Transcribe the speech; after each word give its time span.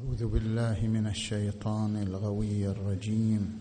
أعوذ 0.00 0.26
بالله 0.26 0.86
من 0.88 1.06
الشيطان 1.06 1.96
الغوي 1.96 2.66
الرجيم. 2.68 3.60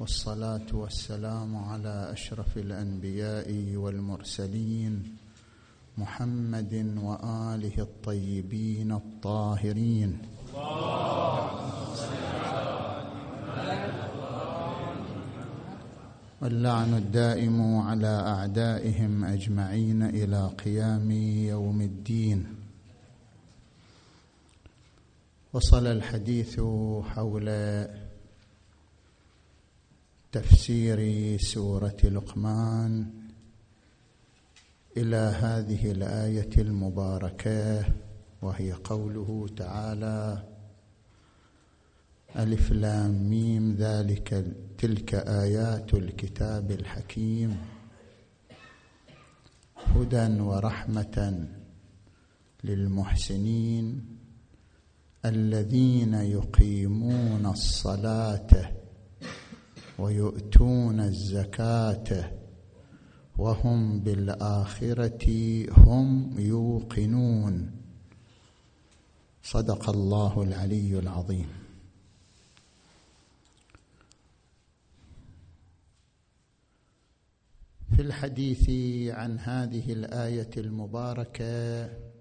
والصلاة 0.00 0.66
والسلام 0.72 1.56
على 1.56 2.12
أشرف 2.12 2.58
الأنبياء 2.58 3.76
والمرسلين 3.76 5.16
محمد 5.98 6.98
وآله 7.02 7.76
الطيبين 7.78 8.92
الطاهرين. 8.92 10.18
واللعن 16.42 16.94
الدائم 16.94 17.76
على 17.76 18.14
أعدائهم 18.26 19.24
أجمعين 19.24 20.02
إلى 20.02 20.50
قيام 20.64 21.10
يوم 21.48 21.80
الدين. 21.80 22.53
وصل 25.54 25.86
الحديث 25.86 26.60
حول 27.04 27.48
تفسير 30.32 31.00
سورة 31.38 31.96
لقمان 32.04 33.10
إلى 34.96 35.16
هذه 35.16 35.90
الآية 35.90 36.50
المباركة 36.58 37.84
وهي 38.42 38.72
قوله 38.72 39.48
تعالى 39.56 40.42
ألف 42.36 42.72
لام 42.72 43.30
ميم 43.30 43.74
ذلك 43.74 44.44
تلك 44.78 45.14
آيات 45.14 45.94
الكتاب 45.94 46.70
الحكيم. 46.70 47.56
هدى 49.76 50.40
ورحمة 50.40 51.46
للمحسنين. 52.64 54.13
الذين 55.24 56.14
يقيمون 56.14 57.46
الصلاة 57.46 58.72
ويؤتون 59.98 61.00
الزكاة 61.00 62.30
وهم 63.38 64.00
بالآخرة 64.00 65.26
هم 65.70 66.34
يوقنون. 66.38 67.70
صدق 69.42 69.90
الله 69.90 70.42
العلي 70.42 70.98
العظيم. 70.98 71.48
في 77.96 78.02
الحديث 78.02 78.70
عن 79.14 79.38
هذه 79.38 79.92
الآية 79.92 80.50
المباركة 80.56 82.13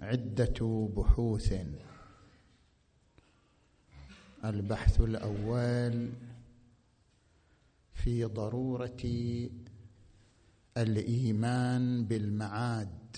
عدة 0.00 0.88
بحوث. 0.96 1.54
البحث 4.44 5.00
الأول 5.00 6.12
في 7.94 8.24
ضرورة 8.24 9.02
الإيمان 10.76 12.04
بالمعاد 12.04 13.16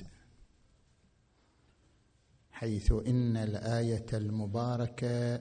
حيث 2.50 2.92
إن 2.92 3.36
الآية 3.36 4.06
المباركة 4.12 5.40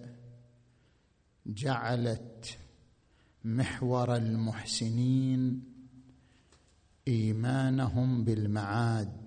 جعلت 1.46 2.58
محور 3.44 4.16
المحسنين 4.16 5.64
إيمانهم 7.08 8.24
بالمعاد. 8.24 9.25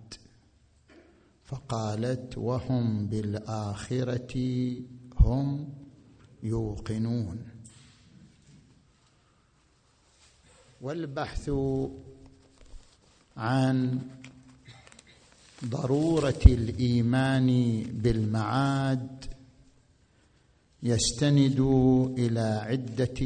فقالت 1.48 2.38
وهم 2.38 3.06
بالآخرة 3.06 4.34
هم 5.20 5.68
يوقنون. 6.42 7.38
والبحث 10.80 11.50
عن 13.36 14.00
ضرورة 15.64 16.42
الإيمان 16.46 17.82
بالمعاد 17.82 19.24
يستند 20.82 21.60
إلى 22.18 22.60
عدة 22.62 23.20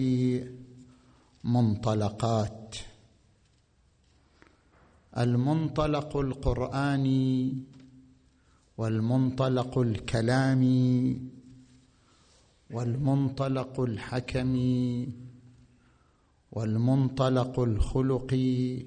منطلقات. 1.44 2.76
المنطلق 5.18 6.16
القرآني 6.16 7.54
والمنطلق 8.78 9.78
الكلامي 9.78 11.20
والمنطلق 12.70 13.80
الحكمي 13.80 15.08
والمنطلق 16.52 17.60
الخلقي 17.60 18.86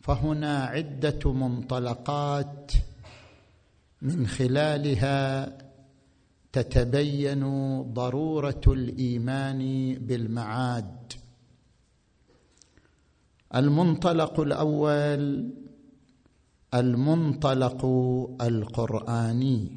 فهنا 0.00 0.64
عدة 0.64 1.32
منطلقات 1.32 2.72
من 4.02 4.26
خلالها 4.26 5.58
تتبين 6.52 7.42
ضرورة 7.82 8.60
الإيمان 8.66 9.94
بالمعاد. 9.94 11.12
المنطلق 13.54 14.40
الأول 14.40 15.50
المنطلق 16.74 17.84
القرآني. 18.40 19.70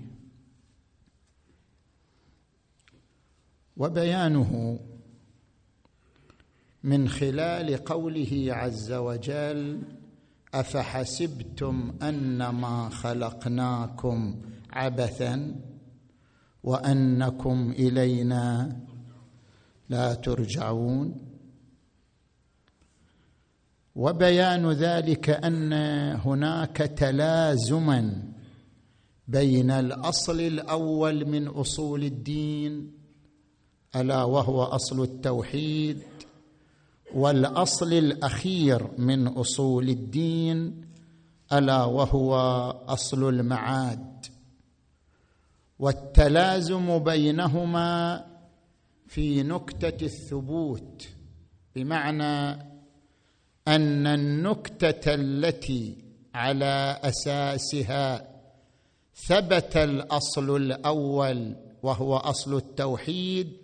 وبيانه 3.77 4.79
من 6.83 7.09
خلال 7.09 7.77
قوله 7.77 8.45
عز 8.49 8.91
وجل 8.91 9.81
أفحسبتم 10.53 11.93
أنما 12.01 12.89
خلقناكم 12.89 14.41
عبثا 14.71 15.55
وأنكم 16.63 17.71
إلينا 17.71 18.79
لا 19.89 20.13
ترجعون. 20.13 21.22
وبيان 23.95 24.71
ذلك 24.71 25.29
أن 25.29 25.73
هناك 26.25 26.77
تلازما 26.77 28.23
بين 29.27 29.71
الأصل 29.71 30.41
الأول 30.41 31.25
من 31.25 31.47
أصول 31.47 32.03
الدين 32.03 32.91
ألا 33.95 34.23
وهو 34.23 34.63
أصل 34.63 35.03
التوحيد 35.03 36.03
والأصل 37.13 37.93
الأخير 37.93 38.87
من 38.97 39.27
أصول 39.27 39.89
الدين 39.89 40.85
ألا 41.53 41.83
وهو 41.83 42.35
أصل 42.87 43.29
المعاد. 43.29 44.25
والتلازم 45.79 46.99
بينهما 46.99 48.25
في 49.07 49.43
نكتة 49.43 50.05
الثبوت 50.05 51.07
بمعنى 51.75 52.72
أن 53.67 54.07
النكتة 54.07 55.13
التي 55.13 55.97
على 56.35 56.99
أساسها 57.03 58.27
ثبت 59.27 59.77
الأصل 59.77 60.55
الأول 60.55 61.55
وهو 61.83 62.17
أصل 62.17 62.57
التوحيد 62.57 63.57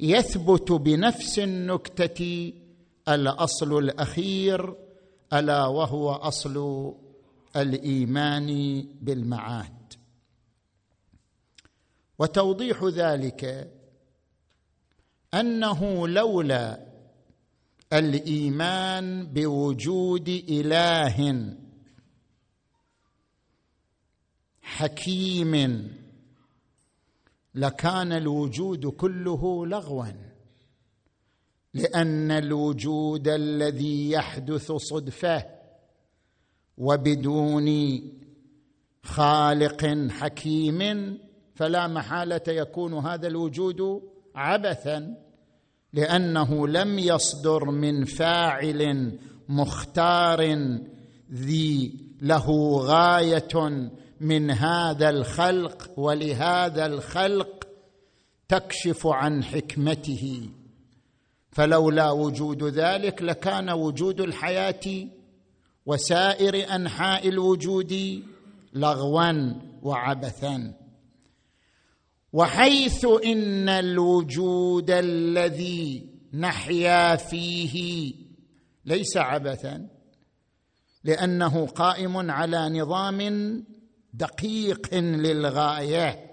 يثبت 0.00 0.72
بنفس 0.72 1.38
النكتة 1.38 2.52
الأصل 3.08 3.78
الأخير 3.78 4.74
ألا 5.32 5.66
وهو 5.66 6.10
أصل 6.12 6.94
الإيمان 7.56 8.80
بالمعاد. 9.00 9.92
وتوضيح 12.18 12.84
ذلك 12.84 13.72
أنه 15.34 16.08
لولا 16.08 16.85
الإيمان 17.92 19.26
بوجود 19.26 20.28
إله. 20.28 21.46
حكيم. 24.62 25.54
لكان 27.54 28.12
الوجود 28.12 28.86
كله 28.86 29.66
لغوا 29.66 30.06
لأن 31.74 32.30
الوجود 32.30 33.28
الذي 33.28 34.10
يحدث 34.10 34.72
صدفة 34.72 35.46
وبدون 36.78 38.00
خالق 39.02 40.10
حكيم 40.10 41.18
فلا 41.54 41.86
محالة 41.86 42.42
يكون 42.48 42.94
هذا 42.94 43.26
الوجود 43.26 44.02
عبثا. 44.34 45.25
لأنه 45.96 46.68
لم 46.68 46.98
يصدر 46.98 47.64
من 47.64 48.04
فاعل 48.04 49.12
مختار 49.48 50.68
ذي 51.32 51.94
له 52.22 52.76
غاية 52.78 53.88
من 54.20 54.50
هذا 54.50 55.10
الخلق 55.10 55.90
ولهذا 55.96 56.86
الخلق 56.86 57.68
تكشف 58.48 59.06
عن 59.06 59.44
حكمته. 59.44 60.48
فلولا 61.50 62.10
وجود 62.10 62.64
ذلك 62.64 63.22
لكان 63.22 63.70
وجود 63.70 64.20
الحياة 64.20 65.06
وسائر 65.86 66.74
أنحاء 66.74 67.28
الوجود 67.28 68.22
لغوا 68.72 69.54
وعبثا. 69.82 70.74
وحيث 72.36 73.06
إن 73.24 73.68
الوجود 73.68 74.90
الذي 74.90 76.06
نحيا 76.34 77.16
فيه 77.16 78.14
ليس 78.84 79.16
عبثا 79.16 79.88
لأنه 81.04 81.66
قائم 81.66 82.30
على 82.30 82.68
نظام 82.68 83.20
دقيق 84.14 84.94
للغاية. 84.94 86.30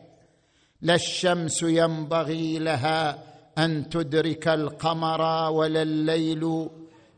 لا 0.81 0.95
الشمس 0.95 1.63
ينبغي 1.63 2.59
لها 2.59 3.23
أن 3.57 3.89
تدرك 3.89 4.47
القمر 4.47 5.51
ولا 5.51 5.81
الليل 5.81 6.69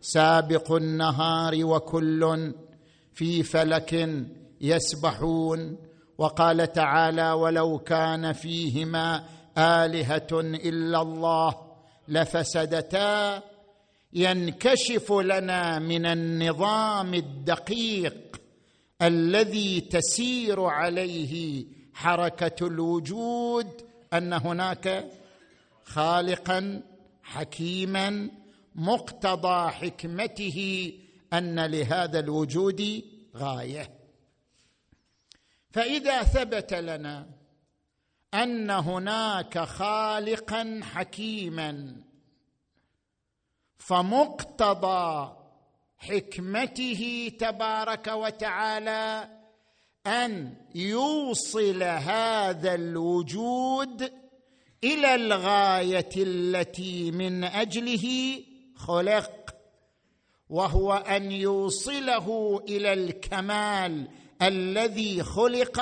سابق 0.02 0.72
النهار 0.72 1.66
وكل 1.66 2.54
في 3.14 3.44
فلك 3.44 4.10
يسبحون. 4.62 5.78
وقال 6.18 6.72
تعالى 6.74 7.32
ولو 7.32 7.80
كان 7.80 8.34
فيهما 8.34 9.24
آلهة 9.58 10.28
إلا 10.34 11.02
الله 11.02 11.56
لفسدتا 12.08 13.42
ينكشف 14.14 15.12
لنا 15.12 15.80
من 15.80 16.06
النظام 16.06 17.14
الدقيق 17.14 18.42
الذي 19.02 19.82
تسير 19.82 20.62
عليه 20.62 21.66
حركة 21.94 22.68
الوجود 22.68 23.68
أن 24.14 24.34
هناك 24.34 25.06
خالقا 25.84 26.82
حكيما 27.24 28.30
مقتضى 28.76 29.72
حكمته 29.72 30.92
أن 31.34 31.66
لهذا 31.66 32.20
الوجود 32.20 33.04
غاية. 33.36 33.95
فإذا 35.76 36.24
ثبت 36.24 36.74
لنا 36.74 37.28
أن 38.34 38.72
هناك 38.72 39.60
خالقا 39.60 40.80
حكيما 40.84 41.96
فمقتضى 43.78 45.36
حكمته 45.98 47.32
تبارك 47.40 48.08
وتعالى 48.08 49.30
أن 50.08 50.56
يوصل 50.76 51.84
هذا 51.84 52.76
الوجود 52.76 54.14
إلى 54.84 55.16
الغاية 55.16 56.10
التي 56.18 57.12
من 57.12 57.44
أجله 57.44 58.40
خلق 58.76 59.56
وهو 60.50 60.94
أن 60.94 61.32
يوصله 61.32 62.60
إلى 62.70 62.94
الكمال 62.94 64.08
الذي 64.42 65.24
خلق 65.24 65.82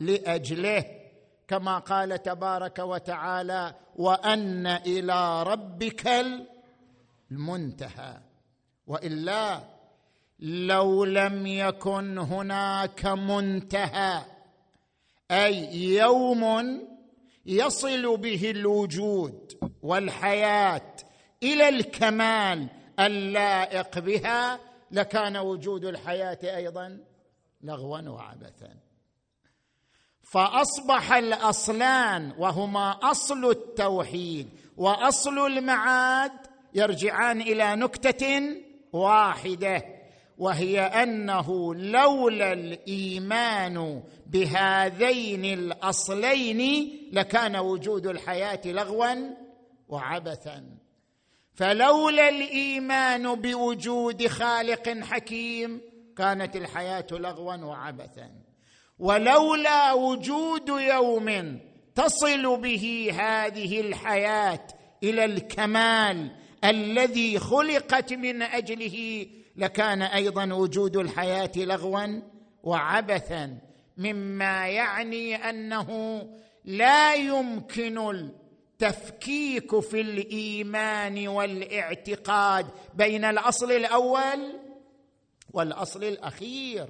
لأجله 0.00 0.84
كما 1.48 1.78
قال 1.78 2.22
تبارك 2.22 2.78
وتعالى 2.78 3.74
وأن 3.96 4.66
إلى 4.66 5.42
ربك 5.42 6.10
المنتهى. 7.30 8.20
وإلا 8.86 9.60
لو 10.40 11.04
لم 11.04 11.46
يكن 11.46 12.18
هناك 12.18 13.06
منتهى 13.06 14.22
أي 15.30 15.74
يوم 15.74 16.82
يصل 17.46 18.16
به 18.16 18.50
الوجود 18.50 19.52
والحياة 19.82 20.92
إلى 21.42 21.68
الكمال 21.68 22.68
اللائق 23.00 23.98
بها 23.98 24.60
لكان 24.90 25.36
وجود 25.36 25.84
الحياة 25.84 26.38
أيضا 26.42 26.98
لغوا 27.62 28.08
وعبثا 28.08 28.76
فأصبح 30.22 31.12
الأصلان 31.12 32.32
وهما 32.38 32.90
أصل 33.02 33.50
التوحيد 33.50 34.48
وأصل 34.76 35.38
المعاد 35.38 36.32
يرجعان 36.74 37.40
إلى 37.40 37.76
نكتة 37.76 38.40
واحدة 38.92 39.84
وهي 40.38 40.80
أنه 40.80 41.74
لولا 41.74 42.52
الإيمان 42.52 44.02
بهذين 44.26 45.44
الأصلين 45.44 46.90
لكان 47.12 47.56
وجود 47.56 48.06
الحياة 48.06 48.60
لغوا 48.64 49.14
وعبثا. 49.88 50.64
فلولا 51.54 52.28
الإيمان 52.28 53.34
بوجود 53.34 54.26
خالق 54.26 54.88
حكيم 54.88 55.80
كانت 56.16 56.56
الحياة 56.56 57.06
لغوا 57.10 57.56
وعبثا. 57.56 58.30
ولولا 58.98 59.92
وجود 59.92 60.68
يوم 60.68 61.58
تصل 61.94 62.60
به 62.60 63.10
هذه 63.18 63.80
الحياة 63.80 64.66
إلى 65.02 65.24
الكمال 65.24 66.30
الذي 66.64 67.38
خلقت 67.38 68.12
من 68.12 68.42
أجله 68.42 69.26
لكان 69.56 70.02
أيضا 70.02 70.52
وجود 70.52 70.96
الحياة 70.96 71.52
لغوا 71.56 72.20
وعبثا. 72.62 73.58
مما 73.96 74.68
يعني 74.68 75.36
أنه 75.36 76.22
لا 76.64 77.14
يمكن 77.14 77.98
التفكيك 78.82 79.80
في 79.80 80.00
الإيمان 80.00 81.28
والاعتقاد 81.28 82.66
بين 82.94 83.24
الأصل 83.24 83.72
الأول 83.72 84.60
والأصل 85.52 86.04
الأخير 86.04 86.88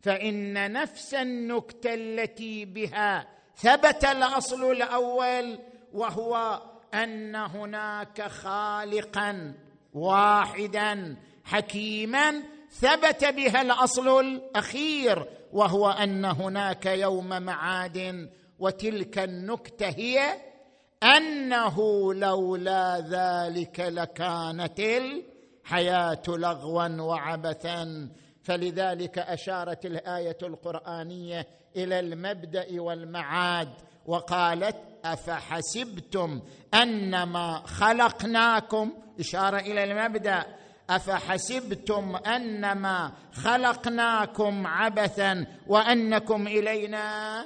فإن 0.00 0.72
نفس 0.72 1.14
النكتة 1.14 1.94
التي 1.94 2.64
بها 2.64 3.28
ثبت 3.56 4.04
الأصل 4.04 4.70
الأول 4.70 5.58
وهو 5.92 6.62
أن 6.94 7.36
هناك 7.36 8.22
خالقا 8.22 9.54
واحدا 9.94 11.16
حكيما 11.44 12.42
ثبت 12.70 13.24
بها 13.24 13.62
الأصل 13.62 14.20
الأخير 14.20 15.26
وهو 15.52 15.90
أن 15.90 16.24
هناك 16.24 16.86
يوم 16.86 17.42
معاد 17.42 18.28
وتلك 18.58 19.18
النكتة 19.18 19.88
هي 19.88 20.40
أنه 21.02 22.14
لولا 22.14 23.00
ذلك 23.00 23.80
لكانت 23.80 24.80
الحياة 25.68 26.22
لغوا 26.28 26.88
وعبثا. 26.88 28.08
فلذلك 28.42 29.18
أشارت 29.18 29.86
الآية 29.86 30.38
القرآنية 30.42 31.46
إلى 31.76 32.00
المبدأ 32.00 32.80
والمعاد 32.80 33.68
وقالت 34.06 34.76
أفحسبتم 35.04 36.42
أنما 36.74 37.62
خلقناكم؟ 37.66 38.92
إشارة 39.20 39.58
إلى 39.58 39.84
المبدأ. 39.84 40.44
أفحسبتم 40.90 42.16
أنما 42.16 43.12
خلقناكم 43.32 44.66
عبثا 44.66 45.46
وأنكم 45.66 46.46
إلينا 46.46 47.44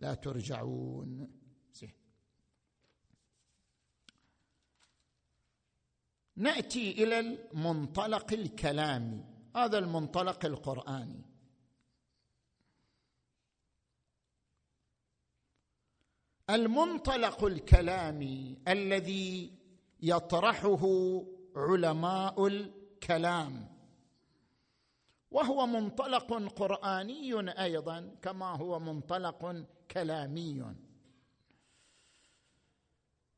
لا 0.00 0.14
ترجعون. 0.14 1.43
نأتي 6.36 7.04
إلى 7.04 7.18
المنطلق 7.18 8.32
الكلامي 8.32 9.24
هذا 9.56 9.78
المنطلق 9.78 10.44
القرآني. 10.44 11.22
المنطلق 16.50 17.44
الكلامي 17.44 18.58
الذي 18.68 19.52
يطرحه 20.02 20.86
علماء 21.56 22.46
الكلام 22.46 23.68
وهو 25.30 25.66
منطلق 25.66 26.32
قرآني 26.52 27.50
أيضا 27.62 28.16
كما 28.22 28.46
هو 28.56 28.78
منطلق 28.78 29.66
كلامي. 29.90 30.74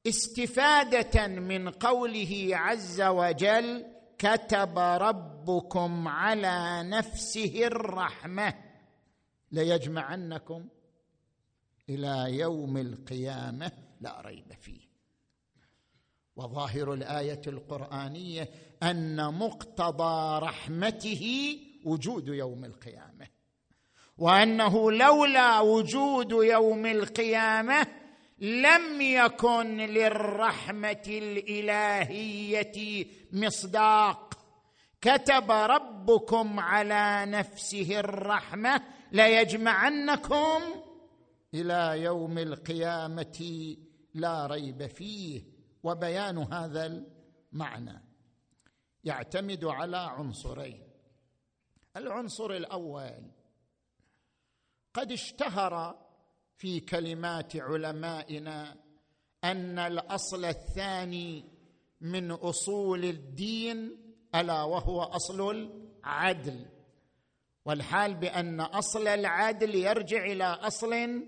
استفادة 0.07 1.27
من 1.27 1.69
قوله 1.69 2.51
عز 2.53 3.01
وجل 3.01 3.85
كتب 4.19 4.79
ربكم 4.79 6.09
على 6.09 6.83
نفسه 6.83 7.67
الرحمة. 7.67 8.55
ليجمعنكم 9.53 10.69
إلى 11.89 12.39
يوم 12.39 12.77
القيامة. 12.77 13.73
لا 14.01 14.21
ريب 14.21 14.53
فيه. 14.61 14.87
وظاهر 16.37 16.95
الآية 16.95 17.43
القرآنية 17.47 18.51
أن 18.83 19.35
مقتضى 19.35 20.39
رحمته 20.47 21.57
وجود 21.85 22.29
يوم 22.29 22.65
القيامة. 22.65 23.27
وأنه 24.19 24.93
لولا 24.93 25.61
وجود 25.61 26.33
يوم 26.33 26.87
القيامة 26.87 27.87
لم 28.39 29.01
يكن 29.01 29.77
للرحمة 29.77 31.03
الإلهية 31.09 33.07
مصداق. 33.33 34.35
كتب 35.01 35.51
ربكم 35.51 36.61
على 36.61 37.25
نفسه 37.27 38.01
الرحمة 38.01 38.83
ليجمعنكم 39.13 40.63
إلى 41.55 42.03
يوم 42.03 42.39
القيامة 42.39 43.77
لا 44.15 44.47
ريب 44.47 44.87
فيه. 44.87 45.43
وبيان 45.83 46.39
هذا 46.39 47.05
المعنى 47.53 48.03
يعتمد 49.05 49.65
على 49.65 49.97
عنصرين. 49.97 50.87
العنصر 51.97 52.51
الأول 52.51 53.31
قد 54.95 55.13
اشتهر 55.13 56.06
في 56.57 56.81
كلمات 56.81 57.57
علمائنا 57.57 58.77
أن 59.45 59.79
الأصل 59.79 60.45
الثاني 60.45 61.45
من 62.01 62.31
أصول 62.31 63.05
الدين 63.05 63.97
ألا 64.35 64.63
وهو 64.63 65.03
أصل 65.03 65.51
العدل. 65.51 66.67
والحال 67.65 68.15
بأن 68.15 68.61
أصل 68.61 69.09
العدل 69.09 69.75
يرجع 69.75 70.25
إلى 70.25 70.45
أصل 70.45 71.23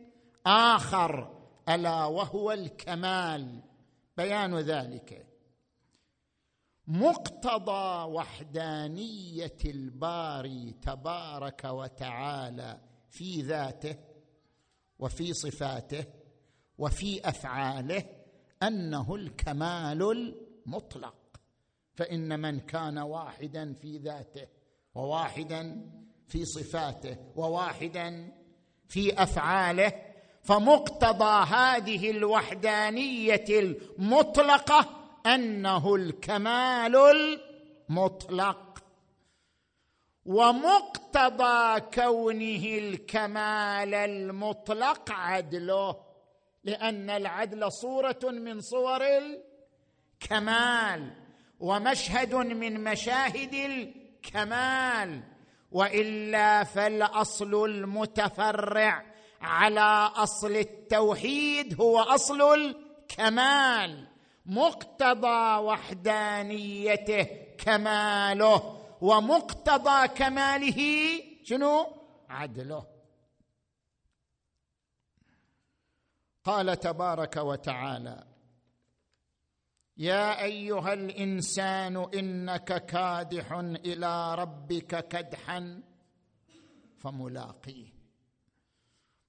آخر 0.47 1.39
ألا 1.69 2.05
وهو 2.05 2.53
الكمال. 2.53 3.63
بيان 4.17 4.59
ذلك. 4.59 5.27
مقتضى 6.87 8.13
وحدانية 8.13 9.59
الباري 9.65 10.75
تبارك 10.83 11.65
وتعالى 11.65 12.81
في 13.11 13.43
ذاته 13.43 14.08
وفي 14.99 15.33
صفاته 15.35 16.05
وفي 16.79 17.29
أفعاله 17.29 18.05
أنه 18.63 19.15
الكمال 19.15 20.03
المطلق. 20.03 21.15
فإن 21.95 22.41
من 22.41 22.61
كان 22.61 22.99
واحدا 22.99 23.73
في 23.73 23.99
ذاته 23.99 24.47
وواحدا 24.95 25.91
في 26.29 26.45
صفاته 26.45 27.17
وواحدا 27.37 28.33
في 28.89 29.23
أفعاله 29.23 29.93
فمقتضى 30.43 31.47
هذه 31.55 32.11
الوحدانية 32.11 33.45
المطلقة 33.49 34.89
أنه 35.27 35.95
الكمال 35.95 36.97
المطلق. 37.91 38.68
ومقتضى 40.29 41.81
كونه 41.81 42.65
الكمال 42.65 43.95
المطلق 43.95 45.11
عدله 45.11 45.97
لأن 46.65 47.11
العدل 47.11 47.73
صورة 47.73 48.19
من 48.25 48.61
صور 48.61 49.01
الكمال 50.23 51.11
ومشهد 51.61 52.35
من 52.35 52.85
مشاهد 52.85 53.55
الكمال 53.55 55.23
وإلا 55.73 56.65
فالأصل 56.65 57.65
المتفرع 57.65 59.05
على 59.41 60.11
أصل 60.17 60.57
التوحيد 60.57 61.81
هو 61.81 61.99
أصل 61.99 62.43
الكمال 62.43 64.07
مقتضى 64.47 65.57
وحدانيته 65.57 67.27
كماله. 67.59 68.78
ومقتضى 69.01 70.09
كماله 70.09 70.81
شنو؟ 71.45 71.87
عدله. 72.29 72.87
قال 76.45 76.77
تبارك 76.81 77.37
وتعالى 77.37 78.25
يا 79.97 80.43
أيها 80.43 80.93
الإنسان 80.93 81.97
إنك 81.97 82.87
كادح 82.87 83.53
إلى 83.53 84.35
ربك 84.35 85.09
كدحا 85.09 85.83
فملاقيه. 86.99 87.99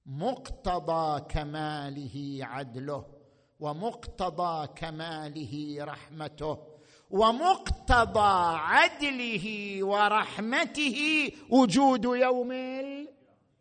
مقتضى 0.06 1.20
كماله 1.20 2.38
عدله 2.42 3.20
ومقتضى 3.60 4.66
كماله 4.66 5.84
رحمته. 5.84 6.69
ومقتضى 7.10 8.56
عدله 8.56 9.78
ورحمته 9.84 11.30
وجود 11.50 12.04
يوم 12.04 12.52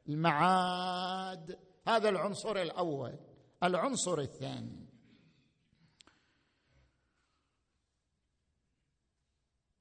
المعاد. 0.07 1.59
هذا 1.87 2.09
العنصر 2.09 2.61
الأول. 2.61 3.19
العنصر 3.63 4.19
الثاني. 4.19 4.89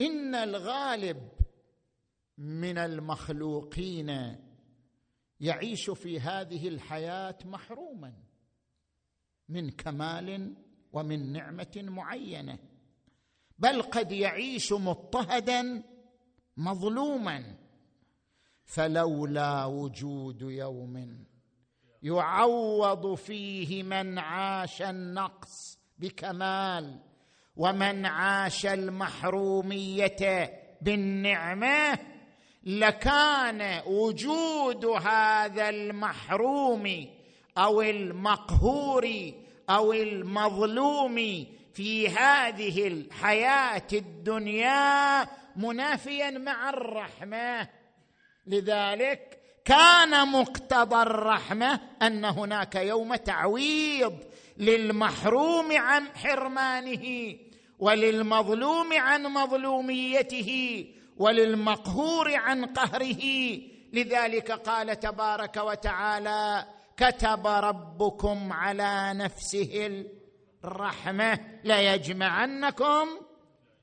إن 0.01 0.35
الغالب 0.35 1.29
من 2.39 2.79
المخلوقين 2.79 4.37
يعيش 5.41 5.91
في 5.91 6.21
هذه 6.21 6.69
الحياة 6.69 7.39
محروما 7.45 8.13
من 9.49 9.71
كمال 9.71 10.57
ومن 10.93 11.33
نعمة 11.33 11.73
معينة. 11.77 12.59
بل 13.59 13.83
قد 13.83 14.13
يعيش 14.13 14.73
مضطهدا 14.73 15.83
مظلوما. 16.57 17.59
فلولا 18.65 19.65
وجود 19.65 20.43
يوم 20.43 21.25
يعوض 22.03 23.15
فيه 23.15 23.83
من 23.83 24.19
عاش 24.19 24.83
النقص 24.83 25.79
بكمال 25.99 27.01
ومن 27.57 28.07
عاش 28.07 28.67
المحرومية 28.67 30.53
بالنعمة 30.83 31.99
لكان 32.65 33.83
وجود 33.87 34.85
هذا 34.85 35.69
المحروم 35.69 37.07
أو 37.59 37.83
المقهور 37.83 39.33
أو 39.71 39.93
المظلوم 39.93 41.47
في 41.79 42.09
هذه 42.09 42.87
الحياة 42.89 43.87
الدنيا 43.93 45.27
منافيا 45.57 46.31
مع 46.31 46.71
الرحمة. 46.71 47.69
لذلك 48.47 49.39
كان 49.65 50.29
مقتضى 50.29 51.03
الرحمة 51.03 51.81
أن 52.03 52.25
هناك 52.25 52.75
يوم 52.75 53.15
تعويض 53.15 54.15
للمحروم 54.57 55.77
عن 55.77 56.09
حرمانه 56.17 57.37
وللمظلوم 57.79 58.93
عن 58.93 59.23
مظلوميته 59.23 60.85
وللمقهور 61.17 62.35
عن 62.35 62.65
قهره. 62.65 63.23
لذلك 63.93 64.51
قال 64.51 65.01
تبارك 65.01 65.57
وتعالى 65.57 66.65
كتب 66.97 67.47
ربكم 67.47 68.53
على 68.53 69.13
نفسه 69.15 70.05
الرحمة 70.65 71.61
ليجمعنكم 71.65 73.09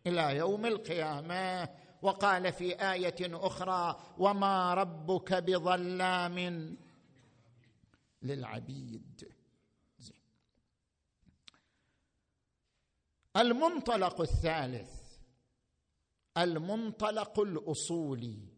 إلى 0.08 0.38
يوم 0.38 0.66
القيامة. 0.66 1.70
وقال 2.02 2.54
في 2.54 2.92
آية 2.92 3.16
أخرى 3.22 4.00
وما 4.18 4.74
ربك 4.74 5.34
بظلام 5.34 6.78
للعبيد. 8.22 9.32
المنطلق 13.38 14.22
الثالث 14.22 14.92
المنطلق 16.38 17.40
الأصولي. 17.40 18.56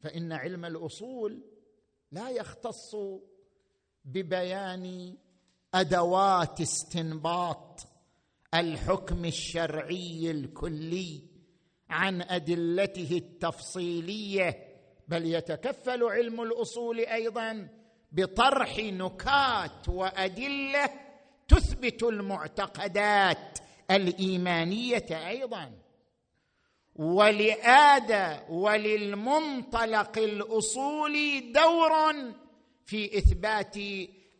فإن 0.00 0.32
علم 0.32 0.64
الأصول 0.64 1.42
لا 2.12 2.30
يختص 2.30 2.96
ببيان 4.04 5.16
أدوات 5.74 6.60
استنباط 6.60 7.86
الحكم 8.54 9.24
الشرعي 9.24 10.30
الكلي 10.30 11.22
عن 11.90 12.22
أدلته 12.22 13.16
التفصيلية 13.16 14.66
بل 15.08 15.34
يتكفل 15.34 16.02
علم 16.04 16.42
الأصول 16.42 16.98
أيضا 17.00 17.68
بطرح 18.12 18.78
نكات 18.78 19.88
وأدلة 19.88 20.90
تثبت 21.48 22.02
المعتقدات 22.02 23.58
الإيمانية 23.90 25.28
أيضا. 25.28 25.72
ولآدى 26.96 28.40
وللمنطلق 28.52 30.18
الأصولي 30.18 31.40
دور 31.40 31.92
في 32.86 33.18
إثبات 33.18 33.76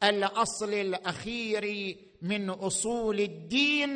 الأصل 0.02 0.74
الأخير 0.74 1.96
من 2.22 2.50
أصول 2.50 3.20
الدين 3.20 3.90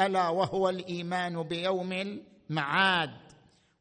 ألا 0.00 0.28
وهو 0.28 0.68
الإيمان 0.68 1.42
بيوم 1.42 1.92
المعاد 1.92 3.10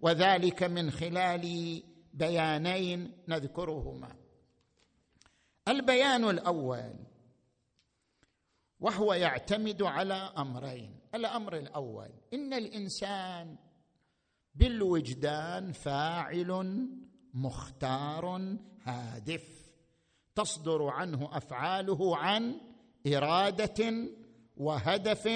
وذلك 0.02 0.64
من 0.64 0.92
خلال 0.92 1.84
بيانين 2.14 3.12
نذكرهما. 3.28 4.16
البيان 5.68 6.30
الأول 6.30 6.94
وهو 8.80 9.14
يعتمد 9.14 9.82
على 9.82 10.34
أمرين. 10.38 11.00
الأمر 11.16 11.58
الأول 11.58 12.10
إن 12.34 12.54
الإنسان 12.54 13.56
بالوجدان 14.56 15.72
فاعل 15.72 16.80
مختار 17.34 18.56
هادف. 18.84 19.65
تصدر 20.36 20.84
عنه 20.84 21.38
أفعاله 21.38 22.18
عن 22.18 22.56
إرادة 23.08 24.10
وهدف 24.58 25.30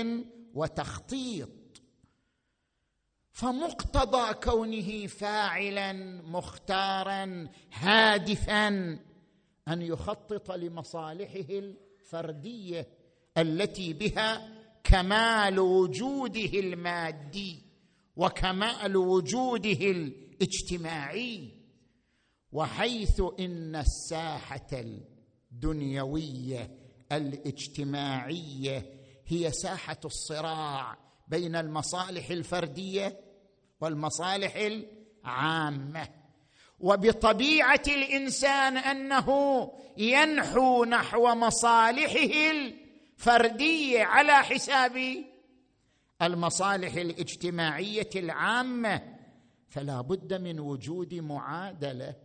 وتخطيط. 0.53 1.49
فمقتضى 3.31 4.33
كونه 4.33 5.07
فاعلا 5.07 5.93
مختارا 6.21 7.47
هادفا 7.73 8.67
أن 9.67 9.81
يخطط 9.81 10.51
لمصالحه 10.51 11.49
الفردية 11.49 12.87
التي 13.37 13.93
بها 13.93 14.49
كمال 14.83 15.59
وجوده 15.59 16.59
المادي 16.59 17.61
وكمال 18.15 18.97
وجوده 18.97 19.91
الاجتماعي. 19.91 21.58
وحيث 22.51 23.21
إن 23.39 23.75
الساحة 23.75 24.83
الدنيوية 25.51 26.71
الاجتماعية 27.11 28.85
هي 29.27 29.51
ساحة 29.51 29.99
الصراع 30.05 30.97
بين 31.27 31.55
المصالح 31.55 32.29
الفردية 32.29 33.19
والمصالح 33.81 34.55
العامة. 34.55 36.07
وبطبيعة 36.79 37.83
الإنسان 37.87 38.77
أنه 38.77 39.27
ينحو 39.97 40.85
نحو 40.85 41.35
مصالحه 41.35 42.51
الفردية 42.51 44.03
على 44.03 44.33
حساب 44.33 45.25
المصالح 46.21 46.93
الاجتماعية 46.93 48.09
العامة 48.15 49.15
فلا 49.69 50.01
بد 50.01 50.33
من 50.33 50.59
وجود 50.59 51.13
معادلة 51.13 52.15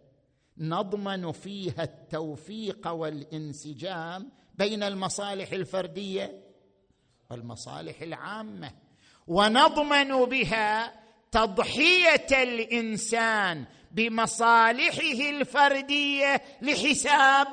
نضمن 0.59 1.33
فيها 1.33 1.83
التوفيق 1.83 2.89
والانسجام 2.89 4.31
بين 4.55 4.83
المصالح 4.83 5.53
الفردية 5.53 6.45
والمصالح 7.31 8.03
العامة. 8.03 8.73
ونضمن 9.27 10.25
بها 10.25 10.93
تضحية 11.31 12.43
الإنسان 12.43 13.65
بمصالحه 13.91 15.31
الفردية 15.31 16.43
لحساب 16.63 17.47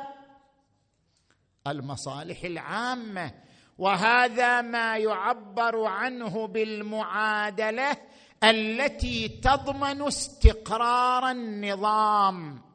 المصالح 1.67 2.43
العامة. 2.43 3.31
وهذا 3.77 4.62
ما 4.62 4.98
يعبر 4.98 5.86
عنه 5.86 6.48
بالمعادلة 6.48 7.98
التي 8.43 9.27
تضمن 9.27 10.01
استقرار 10.01 11.31
النظام. 11.31 12.71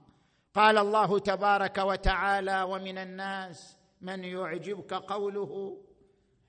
قال 0.57 0.79
الله 0.79 1.19
تبارك 1.19 1.79
وتعالى 1.79 2.63
ومن 2.63 2.99
الناس 2.99 3.77
من 4.01 4.25
يعجبك 4.25 4.95
قوله 4.95 5.77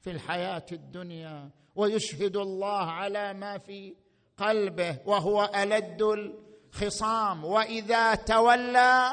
في 0.02 0.12
الحياة 0.12 0.66
الدنيا 0.72 1.50
ويشهد 1.76 2.38
الله 2.38 2.92
على 2.92 3.34
ما 3.34 3.58
في 3.58 3.96
قلبه 4.38 4.98
وهو 5.06 5.52
ألد 5.56 6.02
الخصام. 6.02 7.46
وإذا 7.46 8.16
تولى 8.16 9.12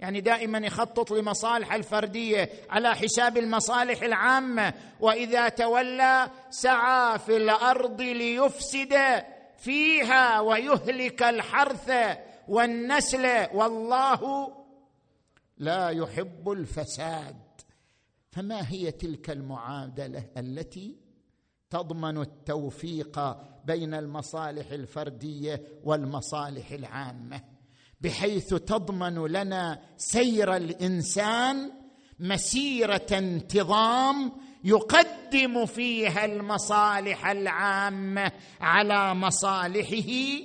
يعني 0.00 0.20
دائما 0.20 0.58
يخطط 0.58 1.10
لمصالح 1.10 1.74
الفردية 1.74 2.50
على 2.70 2.94
حساب 2.94 3.38
المصالح 3.38 4.02
العامة. 4.02 4.74
وإذا 5.00 5.48
تولى 5.48 6.30
سعى 6.50 7.18
في 7.18 7.36
الأرض 7.36 8.00
ليفسد 8.00 9.24
فيها 9.58 10.40
ويهلك 10.40 11.22
الحرث. 11.22 11.90
والنسل 12.50 13.46
والله 13.54 14.52
لا 15.58 15.88
يحب 15.88 16.50
الفساد. 16.50 17.36
فما 18.30 18.70
هي 18.70 18.90
تلك 18.90 19.30
المعادلة 19.30 20.26
التي 20.36 20.96
تضمن 21.70 22.18
التوفيق 22.20 23.36
بين 23.64 23.94
المصالح 23.94 24.70
الفردية 24.70 25.62
والمصالح 25.84 26.72
العامة؟ 26.72 27.40
بحيث 28.00 28.54
تضمن 28.54 29.26
لنا 29.26 29.82
سير 29.96 30.56
الإنسان 30.56 31.72
مسيرة 32.20 33.06
انتظام 33.12 34.32
يقدم 34.64 35.66
فيها 35.66 36.24
المصالح 36.24 37.26
العامة 37.26 38.32
على 38.60 39.14
مصالحه 39.14 40.44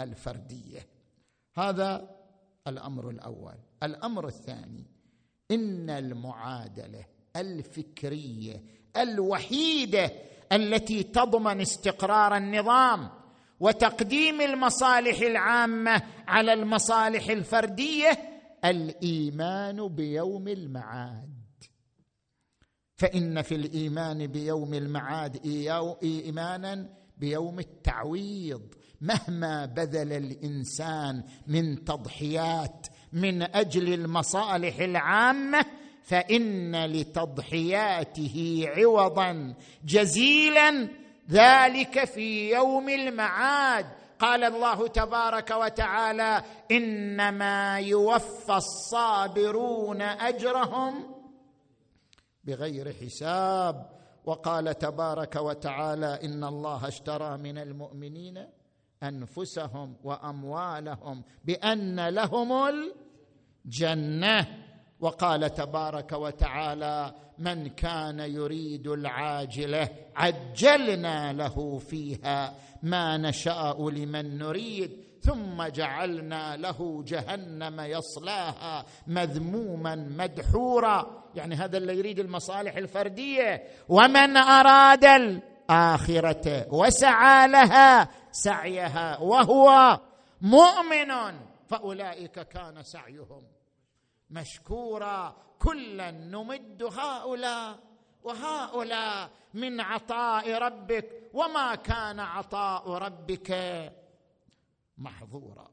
الفردية. 0.00 0.93
هذا 1.54 2.16
الأمر 2.66 3.10
الأول. 3.10 3.54
الأمر 3.82 4.26
الثاني 4.26 4.86
إن 5.50 5.90
المعادلة 5.90 7.04
الفكرية 7.36 8.64
الوحيدة 8.96 10.12
التي 10.52 11.02
تضمن 11.02 11.60
استقرار 11.60 12.36
النظام 12.36 13.10
وتقديم 13.60 14.40
المصالح 14.40 15.20
العامة 15.20 16.02
على 16.28 16.52
المصالح 16.52 17.28
الفردية 17.28 18.18
الإيمان 18.64 19.88
بيوم 19.88 20.48
المعاد. 20.48 21.34
فإن 22.96 23.42
في 23.42 23.54
الإيمان 23.54 24.26
بيوم 24.26 24.74
المعاد 24.74 25.46
ايمانا 26.02 26.88
بيوم 27.16 27.58
التعويض. 27.58 28.74
مهما 29.00 29.66
بذل 29.66 30.12
الإنسان 30.12 31.22
من 31.46 31.84
تضحيات 31.84 32.86
من 33.12 33.42
أجل 33.42 33.94
المصالح 33.94 34.78
العامة 34.78 35.64
فإن 36.02 36.84
لتضحياته 36.84 38.64
عوضا 38.76 39.54
جزيلا. 39.84 40.88
ذلك 41.30 42.04
في 42.04 42.50
يوم 42.50 42.88
المعاد. 42.88 43.86
قال 44.18 44.44
الله 44.44 44.88
تبارك 44.88 45.50
وتعالى 45.50 46.42
إنما 46.70 47.78
يوفى 47.78 48.56
الصابرون 48.56 50.02
أجرهم 50.02 51.14
بغير 52.44 52.92
حساب. 52.92 53.94
وقال 54.24 54.78
تبارك 54.78 55.36
وتعالى 55.36 56.18
إن 56.24 56.44
الله 56.44 56.88
اشترى 56.88 57.36
من 57.36 57.58
المؤمنين 57.58 58.46
أنفسهم 59.08 59.96
وأموالهم 60.04 61.22
بأن 61.44 62.08
لهم 62.08 62.52
الجنة. 63.66 64.46
وقال 65.00 65.54
تبارك 65.54 66.12
وتعالى 66.12 67.14
من 67.38 67.68
كان 67.68 68.20
يريد 68.20 68.86
العاجلة 68.86 69.88
عجلنا 70.16 71.32
له 71.32 71.78
فيها 71.78 72.54
ما 72.82 73.16
نشاء 73.16 73.90
لمن 73.90 74.38
نريد. 74.38 75.04
ثم 75.20 75.62
جعلنا 75.62 76.56
له 76.56 77.02
جهنم 77.06 77.80
يصلاها 77.80 78.84
مذموما 79.06 79.94
مدحورا. 79.94 81.24
يعني 81.34 81.54
هذا 81.54 81.78
اللي 81.78 81.98
يريد 81.98 82.18
المصالح 82.18 82.76
الفردية. 82.76 83.62
ومن 83.88 84.36
أراد 84.36 85.04
الآخرة. 85.70 86.74
وسعى 86.74 87.48
لها 87.48 88.08
سعيها 88.32 89.18
وهو 89.18 90.00
مؤمن. 90.40 91.10
فأولئك 91.68 92.40
كان 92.48 92.82
سعيهم 92.82 93.42
مشكورا. 94.30 95.36
كلا 95.58 96.10
نمد 96.10 96.82
هؤلاء 96.82 97.78
وهؤلاء 98.22 99.30
من 99.54 99.80
عطاء 99.80 100.54
ربك. 100.54 101.30
وما 101.34 101.74
كان 101.74 102.20
عطاء 102.20 102.90
ربك 102.90 103.50
محظورا. 104.98 105.70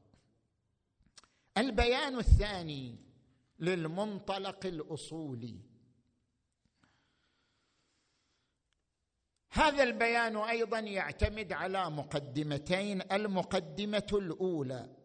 البيان 1.57 2.17
الثاني 2.17 2.95
للمنطلق 3.59 4.65
الأصولي. 4.65 5.70
هذا 9.53 9.83
البيان 9.83 10.37
أيضا 10.37 10.79
يعتمد 10.79 11.53
على 11.53 11.89
مقدمتين 11.89 13.01
المقدمة 13.11 14.07
الأولى. 14.13 14.95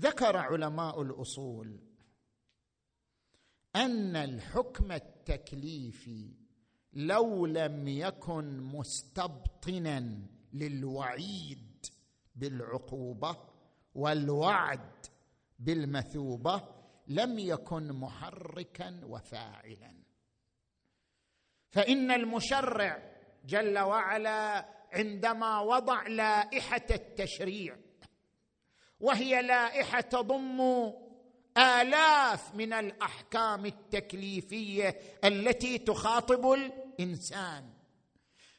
ذكر 0.00 0.36
علماء 0.36 1.02
الأصول 1.02 1.80
أن 3.76 4.16
الحكم 4.16 4.92
التكليفي 4.92 6.34
لو 6.92 7.46
لم 7.46 7.88
يكن 7.88 8.60
مستبطنا 8.60 10.26
للوعيد 10.52 11.86
بالعقوبة 12.34 13.36
والوعد 13.94 15.06
بالمثوبة 15.58 16.68
لم 17.06 17.38
يكن 17.38 17.92
محركا 17.92 19.00
وفاعلا. 19.04 20.01
فإن 21.72 22.10
المشرع 22.10 23.02
جل 23.44 23.78
وعلا 23.78 24.66
عندما 24.92 25.60
وضع 25.60 26.06
لائحة 26.06 26.86
التشريع 26.90 27.76
وهي 29.00 29.42
لائحة 29.42 30.00
تضم 30.00 30.92
آلاف 31.58 32.54
من 32.54 32.72
الأحكام 32.72 33.66
التكليفية 33.66 34.96
التي 35.24 35.78
تخاطب 35.78 36.52
الإنسان. 36.52 37.64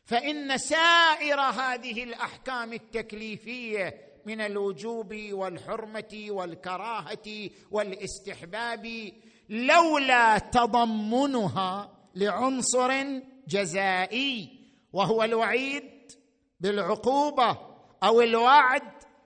فإن 0.05 0.57
سائر 0.57 1.39
هذه 1.39 2.03
الأحكام 2.03 2.73
التكليفية 2.73 4.13
من 4.25 4.41
الوجوب 4.41 5.15
والحرمة 5.31 6.25
والكراهة 6.29 7.49
والاستحباب 7.71 9.11
لولا 9.49 10.37
تضمنها 10.37 12.02
لعنصر 12.15 13.03
جزائي 13.47 14.49
وهو 14.93 15.23
الوعيد 15.23 16.11
بالعقوبة 16.59 17.57
أو 18.03 18.21
الوعد 18.21 18.81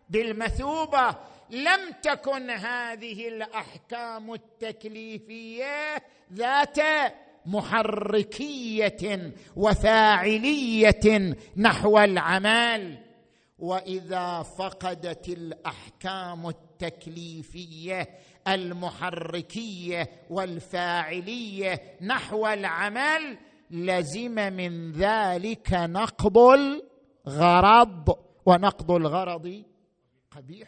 بالمثوبة. 0.10 1.15
لم 1.50 1.91
تكن 2.02 2.50
هذه 2.50 3.28
الأحكام 3.28 4.34
التكليفية 4.34 5.95
ذات 6.34 6.78
محركية 7.45 9.34
وفاعلية 9.56 11.36
نحو 11.58 12.00
العمل. 12.00 12.97
وإذا 13.60 14.41
فقدت 14.41 15.30
الأحكام 15.30 16.47
التكليفية 16.50 18.10
المحركية 18.47 20.10
والفاعلية 20.29 21.81
نحو 22.01 22.47
العمل 22.47 23.38
لزم 23.71 24.53
من 24.53 24.91
ذلك 24.91 25.73
نقض 25.73 26.38
الغرض. 26.38 28.17
ونقض 28.45 28.91
الغرض 28.91 29.63
قبيح. 30.31 30.67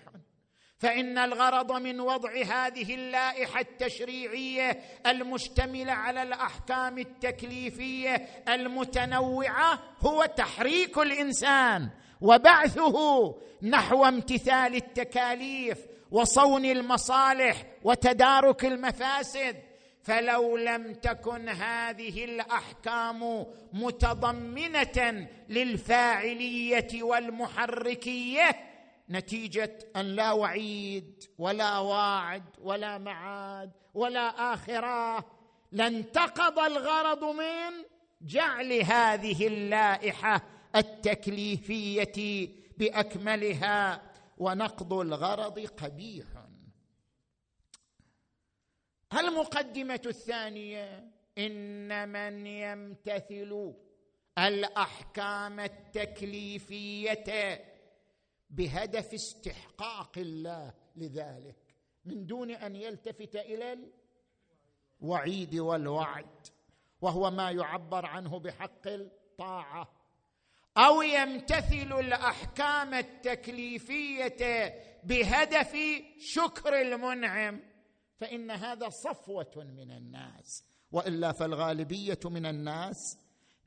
فإن 0.80 1.18
الغرض 1.18 1.72
من 1.72 2.00
وضع 2.00 2.32
هذه 2.32 2.96
اللائحة 2.96 3.60
التشريعية 3.60 4.80
المشتمله 5.08 5.92
على 5.92 6.24
الأحكام 6.24 6.98
التكليفية 6.98 8.16
المتنوعة 8.50 9.80
هو 10.02 10.26
تحريك 10.26 10.98
الإنسان 10.98 11.90
وبعثه 12.22 13.36
نحو 13.62 14.06
امتثال 14.06 14.76
التكاليف 14.76 15.78
وصون 16.12 16.66
المصالح 16.66 17.66
وتدارك 17.84 18.66
المفاسد 18.66 19.56
فلو 20.04 20.58
لم 20.58 20.94
تكن 20.94 21.50
هذه 21.50 22.26
الأحكام 22.26 23.46
متضمنة 23.74 25.28
للفاعلية 25.50 27.04
والمحركية 27.04 28.70
نتيجة 29.10 29.78
أن 29.96 30.06
لا 30.06 30.32
وعيد 30.32 31.24
ولا 31.38 31.78
واعد 31.78 32.44
ولا 32.62 32.98
معاد 32.98 33.72
ولا 33.94 34.54
آخرة. 34.54 35.26
لانتقض 35.72 36.60
الغرض 36.60 37.24
من 37.24 37.84
جعل 38.22 38.74
هذه 38.74 39.48
اللائحة 39.48 40.42
التكليفية 40.76 42.50
بأكملها. 42.78 44.02
ونقض 44.40 44.94
الغرض 44.94 45.60
قبيح 45.60 46.28
المقدمة 49.14 50.02
الثانية 50.06 51.12
إن 51.38 52.10
من 52.10 52.48
يمتثل 52.48 53.74
الأحكام 54.38 55.60
التكليفية 55.60 57.64
بهدف 58.50 59.14
استحقاق 59.14 60.18
الله 60.18 60.74
لذلك 60.96 61.76
من 62.06 62.26
دون 62.26 62.52
أن 62.52 62.76
يلتفت 62.76 63.36
إلى 63.36 63.78
الوعيد 65.02 65.56
والوعد 65.56 66.48
وهو 67.02 67.32
ما 67.32 67.52
يعبر 67.52 68.06
عنه 68.06 68.40
بحق 68.40 68.88
الطاعة. 68.88 69.99
أو 70.78 71.02
يمتثل 71.02 72.00
الأحكام 72.00 72.94
التكليفية 72.94 74.74
بهدف 75.04 75.78
شكر 76.20 76.82
المنعم 76.82 77.60
فإن 78.20 78.52
هذا 78.52 78.90
صفوة 78.90 79.52
من 79.56 79.92
الناس 79.92 80.64
وإلا 80.92 81.32
فالغالبية 81.32 82.20
من 82.26 82.46
الناس 82.46 83.18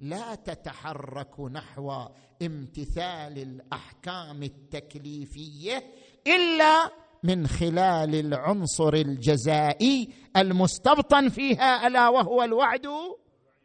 لا 0.00 0.34
تتحرك 0.34 1.40
نحو 1.40 2.08
امتثال 2.42 3.38
الأحكام 3.38 4.42
التكليفية 4.42 5.82
إلا 6.26 6.90
من 7.22 7.46
خلال 7.46 8.14
العنصر 8.14 8.94
الجزائي 8.94 10.08
المستبطن 10.36 11.28
فيها 11.28 11.86
ألا 11.86 12.08
وهو 12.08 12.42
الوعد 12.42 12.86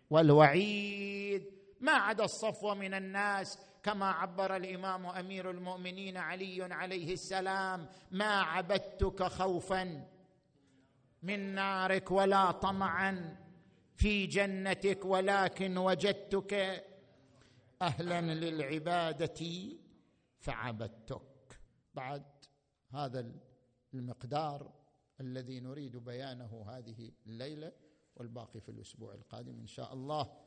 والوعيد. 0.10 1.57
ما 1.82 1.92
عدا 1.92 2.24
الصفوه 2.24 2.74
من 2.74 2.94
الناس 2.94 3.60
كما 3.84 4.12
عبر 4.12 4.56
الإمام 4.56 5.06
أمير 5.06 5.52
المؤمنين 5.52 6.18
علي 6.18 6.74
عليه 6.74 7.14
السلام 7.14 7.88
ما 8.12 8.42
عبدتك 8.42 9.24
خوفا 9.24 10.08
من 11.24 11.40
نارك 11.56 12.12
ولا 12.12 12.52
طمعا 12.52 13.38
في 13.96 14.28
جنتك 14.28 15.06
ولكن 15.06 15.78
وجدتك 15.78 16.84
أهلا 17.82 18.22
للعبادة 18.22 19.70
فعبدتك. 20.40 21.60
بعد 21.94 22.26
هذا 22.90 23.32
المقدار 23.94 24.74
الذي 25.22 25.60
نريد 25.60 25.98
بيانه 25.98 26.66
هذه 26.70 27.12
الليلة 27.26 27.72
والباقي 28.16 28.60
في 28.60 28.70
الأسبوع 28.70 29.14
القادم 29.14 29.60
إن 29.60 29.68
شاء 29.68 29.94
الله. 29.94 30.47